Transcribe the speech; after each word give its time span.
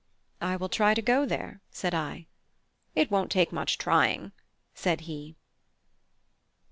"I 0.41 0.55
will 0.55 0.67
try 0.67 0.95
to 0.95 1.01
go 1.03 1.27
there," 1.27 1.61
said 1.69 1.93
I. 1.93 2.25
"It 2.95 3.11
won't 3.11 3.31
take 3.31 3.51
much 3.51 3.77
trying," 3.77 4.31
said 4.73 5.01
he. 5.01 5.35